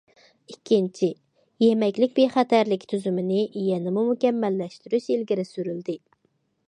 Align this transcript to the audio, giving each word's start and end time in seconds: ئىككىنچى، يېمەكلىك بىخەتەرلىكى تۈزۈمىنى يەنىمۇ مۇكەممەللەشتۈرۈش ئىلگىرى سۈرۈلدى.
ئىككىنچى، 0.51 1.09
يېمەكلىك 1.65 2.15
بىخەتەرلىكى 2.19 2.89
تۈزۈمىنى 2.93 3.45
يەنىمۇ 3.67 4.07
مۇكەممەللەشتۈرۈش 4.09 5.11
ئىلگىرى 5.17 5.47
سۈرۈلدى. 5.51 5.99